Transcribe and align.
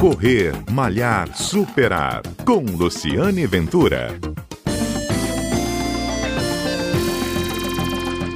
Correr, 0.00 0.52
Malhar, 0.70 1.34
Superar. 1.34 2.20
Com 2.44 2.60
Luciane 2.60 3.46
Ventura. 3.46 4.08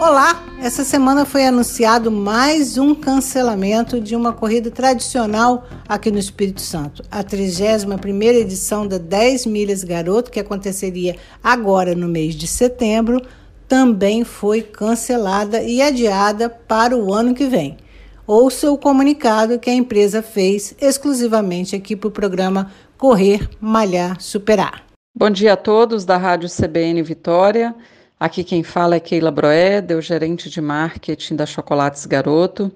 Olá! 0.00 0.42
Essa 0.62 0.82
semana 0.82 1.26
foi 1.26 1.44
anunciado 1.44 2.10
mais 2.10 2.78
um 2.78 2.94
cancelamento 2.94 4.00
de 4.00 4.16
uma 4.16 4.32
corrida 4.32 4.70
tradicional 4.70 5.68
aqui 5.86 6.10
no 6.10 6.18
Espírito 6.18 6.62
Santo. 6.62 7.02
A 7.10 7.22
31ª 7.22 8.34
edição 8.34 8.86
da 8.86 8.96
10 8.96 9.44
Milhas 9.44 9.84
Garoto, 9.84 10.30
que 10.30 10.40
aconteceria 10.40 11.16
agora 11.44 11.94
no 11.94 12.08
mês 12.08 12.34
de 12.34 12.46
setembro, 12.46 13.20
também 13.68 14.24
foi 14.24 14.62
cancelada 14.62 15.62
e 15.62 15.82
adiada 15.82 16.48
para 16.48 16.96
o 16.96 17.12
ano 17.12 17.34
que 17.34 17.46
vem. 17.46 17.76
Ouça 18.24 18.70
o 18.70 18.78
comunicado 18.78 19.58
que 19.58 19.68
a 19.68 19.74
empresa 19.74 20.22
fez 20.22 20.76
exclusivamente 20.80 21.74
aqui 21.74 21.96
para 21.96 22.06
o 22.06 22.12
programa 22.12 22.70
Correr, 22.96 23.50
Malhar, 23.60 24.20
Superar. 24.20 24.84
Bom 25.12 25.28
dia 25.28 25.54
a 25.54 25.56
todos 25.56 26.04
da 26.04 26.16
Rádio 26.16 26.48
CBN 26.48 27.02
Vitória. 27.02 27.74
Aqui 28.20 28.44
quem 28.44 28.62
fala 28.62 28.94
é 28.94 29.00
Keila 29.00 29.32
Broedel, 29.32 30.00
gerente 30.00 30.48
de 30.48 30.60
marketing 30.60 31.34
da 31.34 31.44
Chocolates 31.44 32.06
Garoto. 32.06 32.70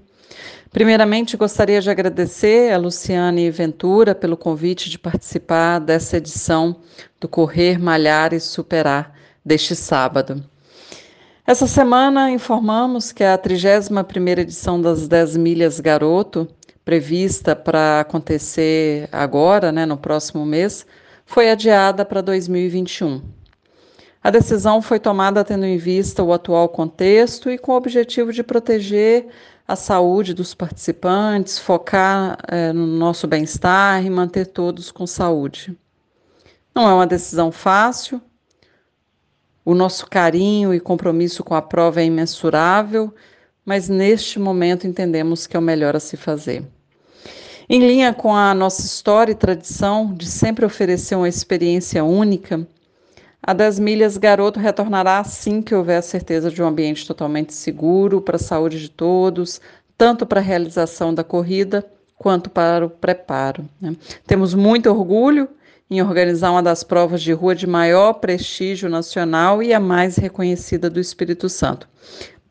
Primeiramente, 0.73 1.37
gostaria 1.37 1.81
de 1.81 1.89
agradecer 1.89 2.73
a 2.73 2.77
Luciane 2.77 3.49
Ventura 3.49 4.17
pelo 4.17 4.37
convite 4.37 4.91
de 4.91 4.99
participar 4.99 5.79
dessa 5.79 6.17
edição 6.17 6.81
do 7.21 7.29
Correr, 7.29 7.79
Malhar 7.79 8.35
e 8.35 8.41
Superar 8.41 9.15
deste 9.45 9.77
sábado. 9.77 10.43
Essa 11.47 11.69
semana 11.69 12.29
informamos 12.29 13.13
que 13.13 13.23
a 13.23 13.39
31ª 13.39 14.39
edição 14.39 14.81
das 14.83 15.07
10 15.07 15.37
Milhas 15.37 15.79
Garoto, 15.79 16.49
prevista 16.85 17.55
para 17.55 18.01
acontecer 18.01 19.09
agora, 19.13 19.71
né, 19.71 19.87
no 19.87 19.97
próximo 19.97 20.45
mês, 20.45 20.85
foi 21.25 21.49
adiada 21.49 22.05
para 22.05 22.21
2021. 22.21 23.23
A 24.25 24.29
decisão 24.29 24.83
foi 24.83 24.99
tomada 24.99 25.45
tendo 25.45 25.65
em 25.65 25.77
vista 25.77 26.21
o 26.21 26.33
atual 26.33 26.69
contexto 26.69 27.49
e 27.49 27.57
com 27.57 27.71
o 27.71 27.77
objetivo 27.77 28.33
de 28.33 28.43
proteger 28.43 29.29
a 29.69 29.77
saúde 29.77 30.35
dos 30.35 30.53
participantes, 30.53 31.61
focar 31.61 32.39
é, 32.49 32.73
no 32.73 32.89
nosso 32.89 33.29
bem-estar 33.29 34.05
e 34.05 34.11
manter 34.11 34.47
todos 34.47 34.91
com 34.91 35.07
saúde. 35.07 35.79
Não 36.75 36.89
é 36.89 36.93
uma 36.93 37.07
decisão 37.07 37.53
fácil, 37.53 38.21
o 39.67 39.75
nosso 39.75 40.07
carinho 40.07 40.73
e 40.73 40.79
compromisso 40.79 41.43
com 41.43 41.53
a 41.53 41.61
prova 41.61 42.01
é 42.01 42.05
imensurável, 42.05 43.13
mas 43.65 43.89
neste 43.89 44.39
momento 44.39 44.87
entendemos 44.87 45.45
que 45.45 45.57
é 45.57 45.59
o 45.59 45.63
melhor 45.63 45.97
a 45.97 46.01
se 46.01 46.17
fazer. 46.17 46.63
Em 47.69 47.81
linha 47.81 48.15
com 48.15 48.33
a 48.33 48.55
nossa 48.55 48.83
história 48.83 49.33
e 49.33 49.35
tradição 49.35 50.15
de 50.15 50.27
sempre 50.27 50.65
oferecer 50.65 51.17
uma 51.17 51.29
experiência 51.29 52.05
única, 52.05 52.65
a 53.43 53.53
das 53.53 53.77
milhas 53.77 54.17
garoto 54.17 54.61
retornará 54.61 55.19
assim 55.19 55.61
que 55.61 55.75
houver 55.75 55.99
a 55.99 56.03
certeza 56.03 56.49
de 56.49 56.63
um 56.63 56.67
ambiente 56.67 57.05
totalmente 57.05 57.53
seguro 57.53 58.21
para 58.21 58.37
a 58.37 58.39
saúde 58.39 58.81
de 58.81 58.89
todos, 58.89 59.61
tanto 59.99 60.25
para 60.25 60.39
a 60.39 60.45
realização 60.45 61.13
da 61.13 61.25
corrida 61.25 61.85
quanto 62.17 62.49
para 62.51 62.87
o 62.87 62.91
preparo. 62.91 63.69
Né? 63.81 63.97
Temos 64.29 64.55
muito 64.55 64.89
orgulho 64.89 65.49
em 65.91 66.03
organizar 66.03 66.51
uma 66.51 66.63
das 66.63 66.83
provas 66.83 67.23
de 67.23 67.33
rua 67.33 67.55
de 67.55 67.67
maior 67.67 68.15
prestígio 68.15 68.89
nacional 68.89 69.63
e 69.63 69.73
a 69.73 69.79
mais 69.79 70.17
reconhecida 70.17 70.91
do 70.91 70.99
Espírito 70.99 71.49
Santo. 71.49 71.89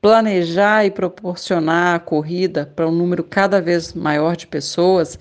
Planejar 0.02 0.86
e 0.86 0.92
proporcionar 0.92 1.96
a 1.96 2.00
corrida 2.00 2.72
para 2.76 2.88
um 2.88 2.92
número 2.92 3.24
cada 3.24 3.62
vez 3.62 3.94
maior 3.94 4.36
de 4.36 4.48
pessoas, 4.48 5.20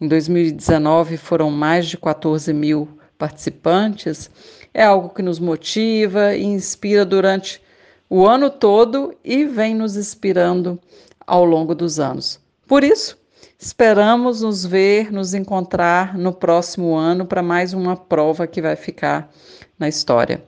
em 0.00 0.08
2019 0.08 1.16
foram 1.16 1.50
mais 1.50 1.86
de 1.86 1.96
14 1.96 2.52
mil 2.52 2.88
participantes, 3.16 4.30
é 4.74 4.84
algo 4.84 5.08
que 5.08 5.22
nos 5.22 5.38
motiva 5.38 6.34
e 6.34 6.44
inspira 6.44 7.04
durante 7.04 7.62
o 8.10 8.26
ano 8.26 8.50
todo 8.50 9.14
e 9.24 9.44
vem 9.44 9.74
nos 9.74 9.96
inspirando 9.96 10.78
ao 11.26 11.44
longo 11.44 11.74
dos 11.74 11.98
anos. 11.98 12.40
Por 12.66 12.84
isso, 12.84 13.16
Esperamos 13.58 14.42
nos 14.42 14.64
ver, 14.64 15.12
nos 15.12 15.32
encontrar 15.32 16.18
no 16.18 16.32
próximo 16.32 16.94
ano 16.96 17.24
para 17.24 17.42
mais 17.42 17.72
uma 17.72 17.96
prova 17.96 18.46
que 18.46 18.60
vai 18.60 18.76
ficar 18.76 19.30
na 19.78 19.88
história. 19.88 20.44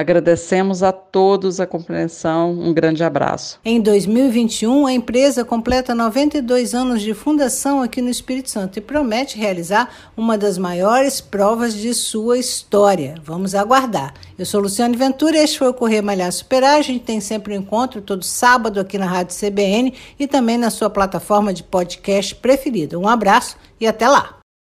Agradecemos 0.00 0.82
a 0.82 0.92
todos 0.92 1.60
a 1.60 1.66
compreensão. 1.66 2.52
Um 2.52 2.72
grande 2.72 3.04
abraço. 3.04 3.60
Em 3.62 3.78
2021, 3.78 4.86
a 4.86 4.94
empresa 4.94 5.44
completa 5.44 5.94
92 5.94 6.74
anos 6.74 7.02
de 7.02 7.12
fundação 7.12 7.82
aqui 7.82 8.00
no 8.00 8.08
Espírito 8.08 8.48
Santo 8.48 8.78
e 8.78 8.80
promete 8.80 9.36
realizar 9.36 9.90
uma 10.16 10.38
das 10.38 10.56
maiores 10.56 11.20
provas 11.20 11.74
de 11.74 11.92
sua 11.92 12.38
história. 12.38 13.16
Vamos 13.22 13.54
aguardar. 13.54 14.14
Eu 14.38 14.46
sou 14.46 14.62
Luciane 14.62 14.96
Ventura, 14.96 15.36
este 15.36 15.58
foi 15.58 15.68
o 15.68 15.74
Correr 15.74 16.00
Malhar 16.00 16.32
Superar. 16.32 16.78
A 16.78 16.82
gente 16.82 17.04
tem 17.04 17.20
sempre 17.20 17.52
um 17.52 17.60
encontro 17.60 18.00
todo 18.00 18.24
sábado 18.24 18.80
aqui 18.80 18.96
na 18.96 19.04
Rádio 19.04 19.36
CBN 19.36 19.92
e 20.18 20.26
também 20.26 20.56
na 20.56 20.70
sua 20.70 20.88
plataforma 20.88 21.52
de 21.52 21.62
podcast 21.62 22.34
preferida. 22.36 22.98
Um 22.98 23.06
abraço 23.06 23.54
e 23.78 23.86
até 23.86 24.08
lá. 24.08 24.39